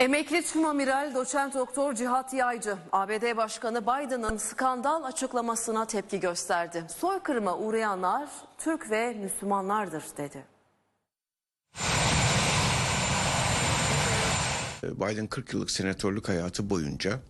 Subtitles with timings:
[0.00, 6.84] Emekli Tüm Amiral Doçent Doktor Cihat Yaycı, ABD Başkanı Biden'ın skandal açıklamasına tepki gösterdi.
[6.96, 8.28] Soykırıma uğrayanlar
[8.58, 10.44] Türk ve Müslümanlardır dedi.
[14.82, 17.20] Biden 40 yıllık senatörlük hayatı boyunca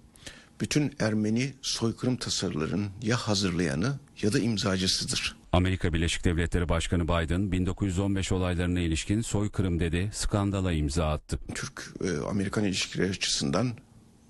[0.61, 5.37] bütün Ermeni soykırım tasarılarının ya hazırlayanı ya da imzacısıdır.
[5.53, 11.39] Amerika Birleşik Devletleri Başkanı Biden 1915 olaylarına ilişkin soykırım dedi, skandala imza attı.
[11.55, 13.73] Türk-Amerikan ilişkileri açısından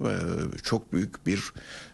[0.01, 0.11] e,
[0.63, 1.53] çok büyük bir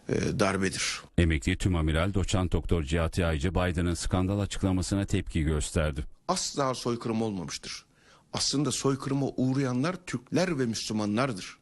[0.09, 1.01] e, darbedir.
[1.19, 6.05] Emekli Tüm Amiral Doçent Doktor Cihat Yaycı Biden'ın skandal açıklamasına tepki gösterdi.
[6.29, 7.85] Asla soykırım olmamıştır.
[8.33, 11.60] Aslında soykırıma uğrayanlar Türkler ve Müslümanlardır.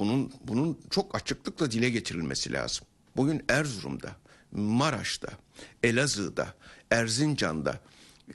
[0.00, 2.86] Bunun bunun çok açıklıkla dile getirilmesi lazım.
[3.16, 4.16] Bugün Erzurum'da,
[4.52, 5.28] Maraş'ta,
[5.82, 6.54] Elazığ'da,
[6.90, 7.80] Erzincan'da,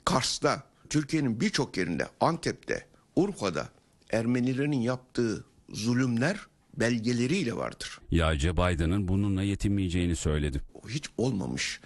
[0.04, 3.68] Kars'ta, Türkiye'nin birçok yerinde, Antep'te, Urfa'da
[4.10, 6.40] Ermenilerin yaptığı zulümler
[6.76, 7.98] belgeleriyle vardır.
[8.10, 10.60] Yaycı Biden'ın bununla yetinmeyeceğini söyledi.
[10.88, 11.80] Hiç olmamış.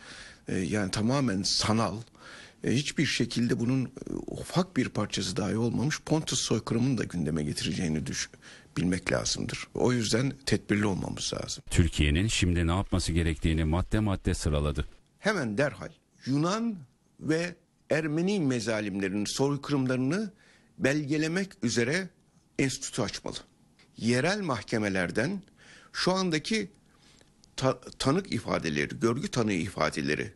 [0.49, 1.97] Ee, yani tamamen sanal.
[2.65, 3.89] Ee, hiçbir şekilde bunun e,
[4.31, 6.01] ufak bir parçası dahi olmamış.
[6.07, 8.31] Pontus soykırımını da gündeme getireceğini düş
[8.77, 9.67] bilmek lazımdır.
[9.75, 11.65] O yüzden tedbirli olmamız lazım.
[11.71, 14.89] Türkiye'nin şimdi ne yapması gerektiğini madde madde sıraladı.
[15.19, 15.89] Hemen derhal
[16.27, 16.77] Yunan
[17.21, 17.55] ve
[17.91, 20.33] Ermeni mezalimlerinin soykırımlarını
[20.79, 22.09] belgelemek üzere
[22.59, 23.37] enstitü açmalı.
[23.97, 25.43] Yerel mahkemelerden
[25.93, 26.71] şu andaki
[27.57, 30.33] ta- tanık ifadeleri, görgü tanığı ifadeleri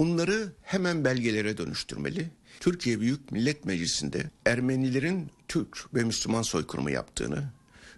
[0.00, 2.30] bunları hemen belgelere dönüştürmeli.
[2.60, 7.44] Türkiye Büyük Millet Meclisi'nde Ermenilerin Türk ve Müslüman soykırımı yaptığını,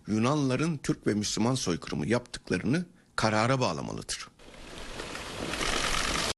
[0.07, 2.85] Yunanların Türk ve Müslüman soykırımı yaptıklarını
[3.17, 4.29] karara bağlamalıdır.